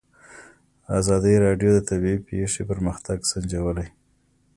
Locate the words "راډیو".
1.45-1.69